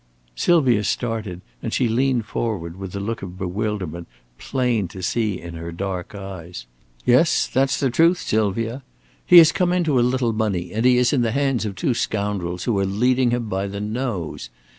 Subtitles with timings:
[0.35, 4.07] Sylvia started, and she leaned forward with a look of bewilderment
[4.39, 6.65] plain to see in her dark eyes.
[7.05, 8.81] "Yes, that's the truth, Sylvia.
[9.23, 11.93] He has come into a little money, and he is in the hands of two
[11.93, 14.49] scoundrels who are leading him by the nose.